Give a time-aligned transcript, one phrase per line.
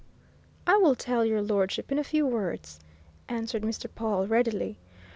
[0.65, 2.79] "I will tell your lordship in a few words,"
[3.29, 3.85] answered Mr.
[3.93, 4.79] Pawle, readily.